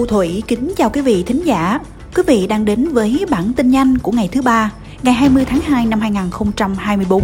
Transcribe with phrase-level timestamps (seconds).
[0.00, 1.78] Thu Thủy kính chào quý vị thính giả.
[2.16, 4.72] Quý vị đang đến với bản tin nhanh của ngày thứ ba,
[5.02, 7.22] ngày 20 tháng 2 năm 2024.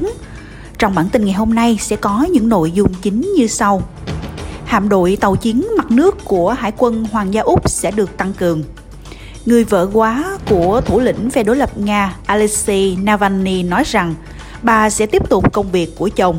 [0.79, 3.83] Trong bản tin ngày hôm nay sẽ có những nội dung chính như sau.
[4.65, 8.33] Hạm đội tàu chiến mặt nước của Hải quân Hoàng gia Úc sẽ được tăng
[8.33, 8.63] cường.
[9.47, 14.15] Người vợ quá của thủ lĩnh phe đối lập Nga Alexei Navalny nói rằng
[14.63, 16.39] bà sẽ tiếp tục công việc của chồng.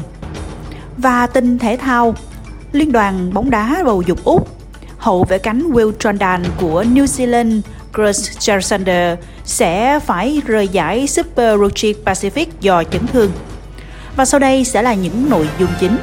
[0.98, 2.16] Và tin thể thao,
[2.72, 4.57] Liên đoàn bóng đá bầu dục Úc
[5.08, 7.62] hậu vệ cánh Will Jordan của New Zealand,
[7.96, 13.32] Chris Alexander sẽ phải rời giải Super Rugby Pacific do chấn thương.
[14.16, 15.98] Và sau đây sẽ là những nội dung chính.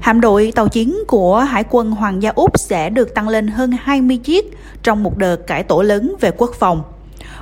[0.00, 3.72] Hạm đội tàu chiến của Hải quân Hoàng gia Úc sẽ được tăng lên hơn
[3.82, 6.82] 20 chiếc trong một đợt cải tổ lớn về quốc phòng.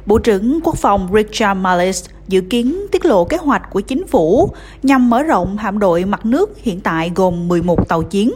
[0.07, 4.51] Bộ trưởng Quốc phòng Richard Marles dự kiến tiết lộ kế hoạch của chính phủ
[4.83, 8.33] nhằm mở rộng hạm đội mặt nước hiện tại gồm 11 tàu chiến.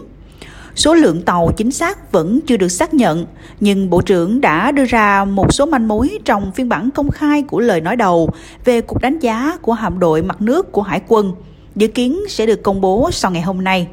[0.74, 3.26] Số lượng tàu chính xác vẫn chưa được xác nhận,
[3.60, 7.42] nhưng Bộ trưởng đã đưa ra một số manh mối trong phiên bản công khai
[7.42, 8.30] của lời nói đầu
[8.64, 11.32] về cuộc đánh giá của hạm đội mặt nước của Hải quân,
[11.76, 13.88] dự kiến sẽ được công bố sau ngày hôm nay.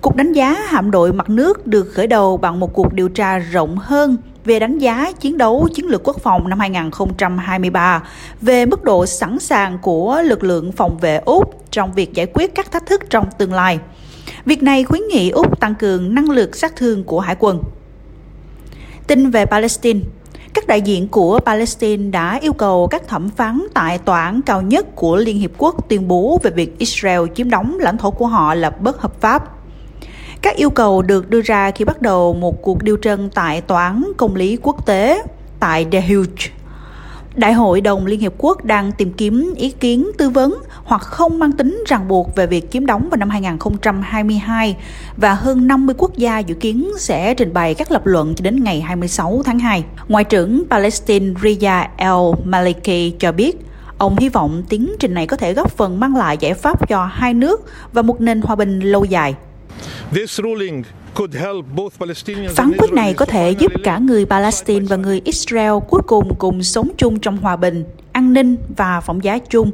[0.00, 3.38] Cuộc đánh giá hạm đội mặt nước được khởi đầu bằng một cuộc điều tra
[3.38, 8.02] rộng hơn về đánh giá chiến đấu chiến lược quốc phòng năm 2023
[8.40, 12.54] về mức độ sẵn sàng của lực lượng phòng vệ Úc trong việc giải quyết
[12.54, 13.78] các thách thức trong tương lai.
[14.44, 17.62] Việc này khuyến nghị Úc tăng cường năng lực sát thương của hải quân.
[19.06, 20.00] Tin về Palestine,
[20.54, 24.62] các đại diện của Palestine đã yêu cầu các thẩm phán tại tòa án cao
[24.62, 28.26] nhất của Liên Hiệp Quốc tuyên bố về việc Israel chiếm đóng lãnh thổ của
[28.26, 29.61] họ là bất hợp pháp.
[30.42, 33.84] Các yêu cầu được đưa ra khi bắt đầu một cuộc điều trần tại Tòa
[33.84, 35.22] án Công lý Quốc tế
[35.60, 36.46] tại The Hague.
[37.34, 41.38] Đại hội đồng Liên Hiệp Quốc đang tìm kiếm ý kiến tư vấn hoặc không
[41.38, 44.76] mang tính ràng buộc về việc chiếm đóng vào năm 2022
[45.16, 48.64] và hơn 50 quốc gia dự kiến sẽ trình bày các lập luận cho đến
[48.64, 49.84] ngày 26 tháng 2.
[50.08, 53.56] Ngoại trưởng Palestine Riyad el-Maliki cho biết,
[53.98, 57.04] Ông hy vọng tiến trình này có thể góp phần mang lại giải pháp cho
[57.04, 57.60] hai nước
[57.92, 59.34] và một nền hòa bình lâu dài.
[62.54, 66.62] Phán quyết này có thể giúp cả người Palestine và người Israel cuối cùng cùng
[66.62, 69.70] sống chung trong hòa bình, an ninh và phỏng giá chung.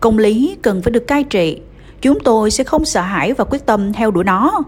[0.00, 1.60] Công lý cần phải được cai trị.
[2.02, 4.62] Chúng tôi sẽ không sợ hãi và quyết tâm theo đuổi nó.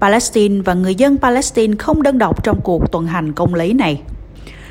[0.00, 4.02] Palestine và người dân Palestine không đơn độc trong cuộc tuần hành công lý này.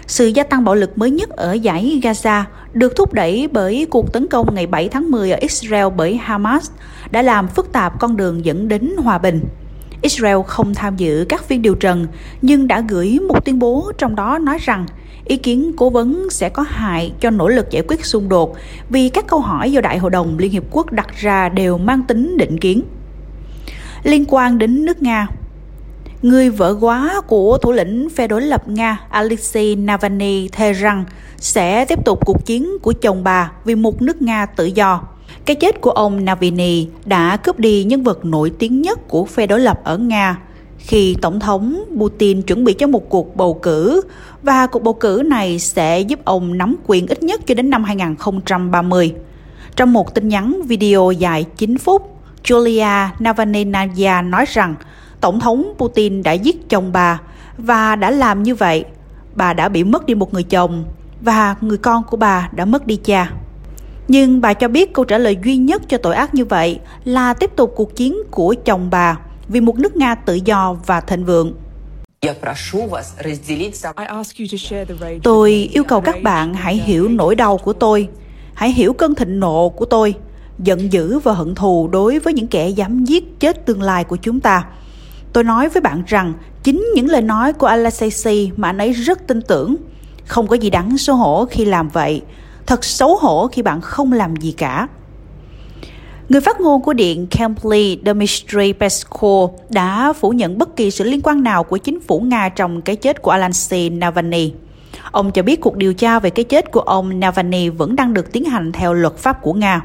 [0.07, 4.13] Sự gia tăng bạo lực mới nhất ở giải Gaza được thúc đẩy bởi cuộc
[4.13, 6.72] tấn công ngày 7 tháng 10 ở Israel bởi Hamas
[7.11, 9.41] đã làm phức tạp con đường dẫn đến hòa bình.
[10.01, 12.07] Israel không tham dự các phiên điều trần
[12.41, 14.85] nhưng đã gửi một tuyên bố trong đó nói rằng
[15.25, 18.55] ý kiến cố vấn sẽ có hại cho nỗ lực giải quyết xung đột
[18.89, 22.03] vì các câu hỏi do Đại hội đồng Liên Hiệp Quốc đặt ra đều mang
[22.03, 22.81] tính định kiến.
[24.03, 25.28] Liên quan đến nước Nga,
[26.22, 31.05] người vợ quá của thủ lĩnh phe đối lập Nga Alexei Navalny thề rằng
[31.38, 35.01] sẽ tiếp tục cuộc chiến của chồng bà vì một nước Nga tự do.
[35.45, 39.47] Cái chết của ông Navalny đã cướp đi nhân vật nổi tiếng nhất của phe
[39.47, 40.38] đối lập ở Nga
[40.78, 44.01] khi Tổng thống Putin chuẩn bị cho một cuộc bầu cử
[44.44, 47.84] và cuộc bầu cử này sẽ giúp ông nắm quyền ít nhất cho đến năm
[47.84, 49.13] 2030.
[49.75, 54.75] Trong một tin nhắn video dài 9 phút, Julia Navalnaya nói rằng
[55.22, 57.19] Tổng thống Putin đã giết chồng bà
[57.57, 58.85] và đã làm như vậy,
[59.35, 60.84] bà đã bị mất đi một người chồng
[61.22, 63.31] và người con của bà đã mất đi cha.
[64.07, 67.33] Nhưng bà cho biết câu trả lời duy nhất cho tội ác như vậy là
[67.33, 69.17] tiếp tục cuộc chiến của chồng bà
[69.47, 71.53] vì một nước Nga tự do và thịnh vượng.
[75.23, 78.09] Tôi yêu cầu các bạn hãy hiểu nỗi đau của tôi,
[78.53, 80.16] hãy hiểu cơn thịnh nộ của tôi,
[80.59, 84.16] giận dữ và hận thù đối với những kẻ dám giết chết tương lai của
[84.16, 84.66] chúng ta.
[85.33, 86.33] Tôi nói với bạn rằng
[86.63, 89.75] chính những lời nói của Alexei mà anh ấy rất tin tưởng.
[90.25, 92.22] Không có gì đáng xấu hổ khi làm vậy
[92.66, 94.88] Thật xấu hổ khi bạn không làm gì cả.
[96.29, 101.22] Người phát ngôn của Điện Kremlin Dmitry Peskov đã phủ nhận bất kỳ sự liên
[101.23, 104.53] quan nào của chính phủ Nga trong cái chết của Alexei Navalny.
[105.12, 108.32] Ông cho biết cuộc điều tra về cái chết của ông Navalny vẫn đang được
[108.32, 109.82] tiến hành theo luật pháp của Nga.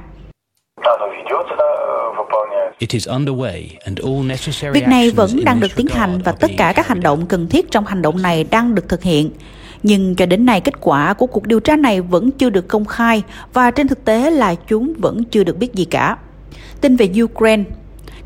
[4.73, 7.71] Việc này vẫn đang được tiến hành và tất cả các hành động cần thiết
[7.71, 9.31] trong hành động này đang được thực hiện.
[9.83, 12.85] Nhưng cho đến nay kết quả của cuộc điều tra này vẫn chưa được công
[12.85, 13.23] khai
[13.53, 16.17] và trên thực tế là chúng vẫn chưa được biết gì cả.
[16.81, 17.65] Tin về Ukraine,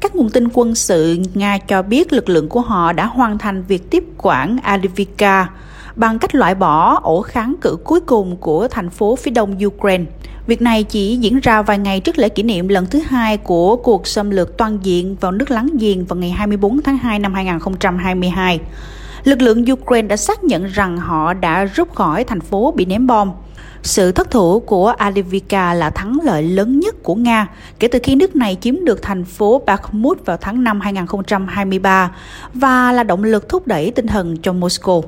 [0.00, 3.62] các nguồn tin quân sự Nga cho biết lực lượng của họ đã hoàn thành
[3.62, 5.50] việc tiếp quản Adivka
[5.96, 10.04] bằng cách loại bỏ ổ kháng cự cuối cùng của thành phố phía đông Ukraine
[10.46, 13.76] Việc này chỉ diễn ra vài ngày trước lễ kỷ niệm lần thứ hai của
[13.76, 17.34] cuộc xâm lược toàn diện vào nước láng giềng vào ngày 24 tháng 2 năm
[17.34, 18.60] 2022.
[19.24, 23.06] Lực lượng Ukraine đã xác nhận rằng họ đã rút khỏi thành phố bị ném
[23.06, 23.32] bom.
[23.82, 27.48] Sự thất thủ của Alivika là thắng lợi lớn nhất của Nga
[27.78, 32.10] kể từ khi nước này chiếm được thành phố Bakhmut vào tháng 5 2023
[32.54, 35.02] và là động lực thúc đẩy tinh thần cho Moscow.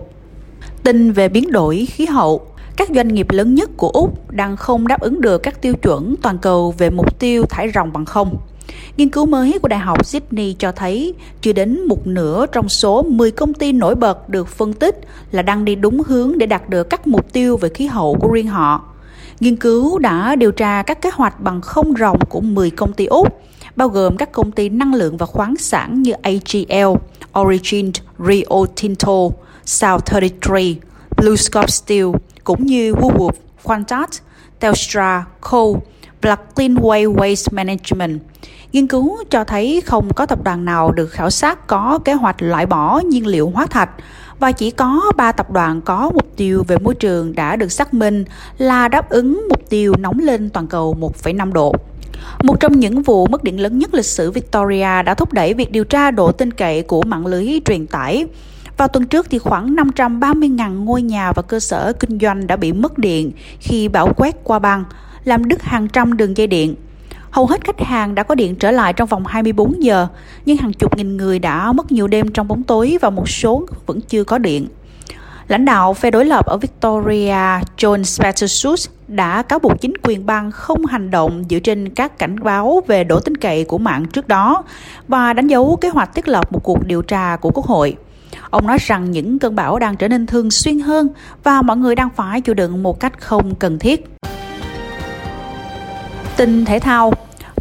[0.83, 2.47] Tin về biến đổi khí hậu,
[2.77, 6.15] các doanh nghiệp lớn nhất của Úc đang không đáp ứng được các tiêu chuẩn
[6.23, 8.37] toàn cầu về mục tiêu thải ròng bằng không.
[8.97, 13.03] Nghiên cứu mới của Đại học Sydney cho thấy chưa đến một nửa trong số
[13.03, 15.01] 10 công ty nổi bật được phân tích
[15.31, 18.29] là đang đi đúng hướng để đạt được các mục tiêu về khí hậu của
[18.29, 18.85] riêng họ.
[19.41, 23.07] Nghiên cứu đã điều tra các kế hoạch bằng không rồng của 10 công ty
[23.07, 23.41] Úc,
[23.77, 26.97] bao gồm các công ty năng lượng và khoáng sản như AGL,
[27.41, 29.29] Origin, Rio Tinto,
[29.65, 30.59] South 33,
[31.17, 32.07] BlueScope Steel,
[32.45, 33.31] cũng như Woolworth,
[33.63, 34.21] Quantas,
[34.61, 35.75] Telstra, Coal
[36.23, 38.21] và Cleanway Waste Management.
[38.73, 42.43] Nghiên cứu cho thấy không có tập đoàn nào được khảo sát có kế hoạch
[42.43, 43.91] loại bỏ nhiên liệu hóa thạch
[44.39, 47.95] và chỉ có 3 tập đoàn có mục tiêu về môi trường đã được xác
[47.95, 48.25] minh
[48.59, 51.75] là đáp ứng mục tiêu nóng lên toàn cầu 1,5 độ.
[52.43, 55.73] Một trong những vụ mất điện lớn nhất lịch sử Victoria đã thúc đẩy việc
[55.73, 58.27] điều tra độ tin cậy của mạng lưới truyền tải
[58.77, 62.73] vào tuần trước thì khoảng 530.000 ngôi nhà và cơ sở kinh doanh đã bị
[62.73, 64.85] mất điện khi bão quét qua băng,
[65.25, 66.75] làm đứt hàng trăm đường dây điện.
[67.37, 70.07] Hầu hết khách hàng đã có điện trở lại trong vòng 24 giờ,
[70.47, 73.67] nhưng hàng chục nghìn người đã mất nhiều đêm trong bóng tối và một số
[73.87, 74.69] vẫn chưa có điện.
[75.49, 80.51] Lãnh đạo phe đối lập ở Victoria, John Spattersus, đã cáo buộc chính quyền bang
[80.51, 84.29] không hành động dựa trên các cảnh báo về độ tin cậy của mạng trước
[84.29, 84.65] đó
[85.09, 87.97] và đánh dấu kế hoạch thiết lập một cuộc điều tra của Quốc hội.
[88.51, 91.09] Ông nói rằng những cơn bão đang trở nên thường xuyên hơn
[91.45, 94.07] và mọi người đang phải chịu đựng một cách không cần thiết.
[96.37, 97.13] Tin thể thao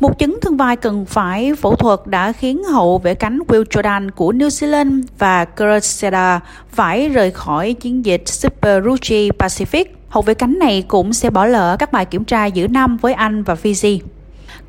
[0.06, 4.10] một chấn thương vai cần phải phẫu thuật đã khiến hậu vệ cánh Will Jordan
[4.16, 9.86] của New Zealand và Cressida phải rời khỏi chiến dịch Super Rugby Pacific.
[10.10, 13.14] Hậu vệ cánh này cũng sẽ bỏ lỡ các bài kiểm tra giữa năm với
[13.14, 14.00] Anh và Fiji.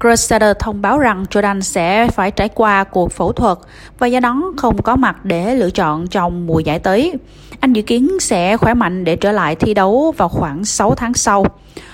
[0.01, 3.59] Crusader thông báo rằng Jordan sẽ phải trải qua cuộc phẫu thuật
[3.99, 7.13] và do đó không có mặt để lựa chọn trong mùa giải tới.
[7.61, 11.15] Anh dự kiến sẽ khỏe mạnh để trở lại thi đấu vào khoảng 6 tháng
[11.15, 11.47] sau.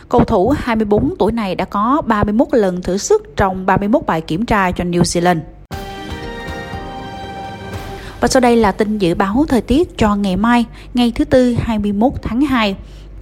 [0.08, 4.46] Cầu thủ 24 tuổi này đã có 31 lần thử sức trong 31 bài kiểm
[4.46, 5.40] tra cho New Zealand.
[8.20, 10.64] Và sau đây là tin dự báo thời tiết cho ngày mai,
[10.94, 12.76] ngày thứ Tư 21 tháng 2.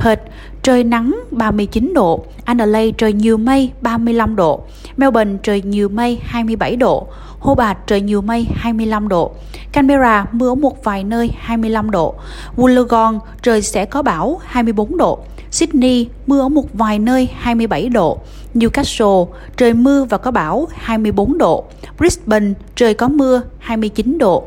[0.05, 0.23] Perth,
[0.63, 4.61] trời nắng 39 độ, Adelaide trời nhiều mây 35 độ,
[4.97, 7.07] Melbourne trời nhiều mây 27 độ,
[7.39, 9.33] Hobart trời nhiều mây 25 độ,
[9.73, 12.15] Canberra mưa một vài nơi 25 độ,
[12.57, 15.19] Wollongong trời sẽ có bão 24 độ,
[15.51, 18.19] Sydney mưa ở một vài nơi 27 độ,
[18.55, 19.27] Newcastle
[19.57, 21.65] trời mưa và có bão 24 độ,
[21.99, 24.45] Brisbane trời có mưa 29 độ,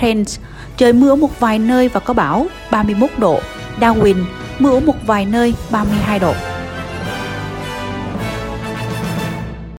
[0.00, 0.38] Cairns
[0.76, 3.40] trời mưa ở một vài nơi và có bão 31 độ,
[3.80, 4.16] Darwin
[4.58, 6.34] mưa ở một vài nơi 32 độ.